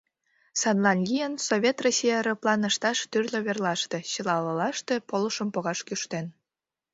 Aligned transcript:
Садлан 0.61 0.99
лийын, 1.07 1.33
Совет 1.47 1.77
Россий 1.85 2.15
аэроплан 2.17 2.61
ышташ 2.69 2.97
тӱрлӧ 3.11 3.39
верлаште, 3.47 3.99
чыла 4.11 4.33
олалаште 4.39 4.95
полышым 5.09 5.49
погаш 5.55 5.79
кӱштен. 5.87 6.25